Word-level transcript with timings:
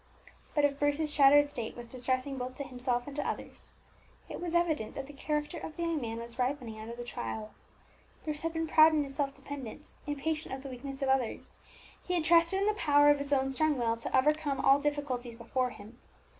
But 0.55 0.65
if 0.65 0.79
Bruce's 0.79 1.13
shattered 1.13 1.47
state 1.47 1.77
was 1.77 1.87
distressing 1.87 2.39
both 2.39 2.55
to 2.55 2.63
himself 2.63 3.05
and 3.05 3.15
to 3.17 3.27
others, 3.29 3.75
it 4.29 4.41
was 4.41 4.55
evident 4.55 4.95
that 4.95 5.05
the 5.05 5.13
character 5.13 5.59
of 5.59 5.75
the 5.77 5.83
young 5.83 6.01
man 6.01 6.17
was 6.17 6.39
ripening 6.39 6.79
under 6.79 6.95
the 6.95 7.03
trial. 7.03 7.51
Bruce 8.23 8.41
had 8.41 8.51
been 8.53 8.65
proud 8.65 8.93
in 8.95 9.03
his 9.03 9.13
self 9.13 9.31
dependence, 9.35 9.93
impatient 10.07 10.55
of 10.55 10.63
the 10.63 10.69
weakness 10.69 11.03
of 11.03 11.09
others; 11.09 11.55
he 12.03 12.15
had 12.15 12.23
trusted 12.23 12.59
in 12.59 12.65
the 12.65 12.73
power 12.73 13.11
of 13.11 13.19
his 13.19 13.31
own 13.31 13.51
strong 13.51 13.77
will 13.77 13.95
to 13.97 14.17
overcome 14.17 14.59
all 14.59 14.81
difficulties 14.81 15.35
before 15.35 15.69
him. 15.69 15.99